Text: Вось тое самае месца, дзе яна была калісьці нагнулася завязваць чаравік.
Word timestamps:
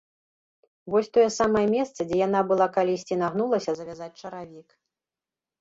Вось 0.93 1.11
тое 1.17 1.25
самае 1.39 1.61
месца, 1.75 1.99
дзе 2.11 2.17
яна 2.27 2.41
была 2.53 2.67
калісьці 2.79 3.19
нагнулася 3.23 3.71
завязваць 3.81 4.13
чаравік. 4.21 4.67